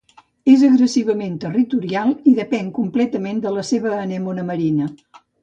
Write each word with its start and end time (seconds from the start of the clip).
És 0.51 0.61
agressivament 0.69 1.35
territorial 1.43 2.15
i 2.31 2.33
depèn 2.39 2.73
completament 2.79 3.45
de 3.45 3.53
la 3.59 3.67
seva 3.69 3.93
anémona 3.99 4.49
marina. 4.51 4.91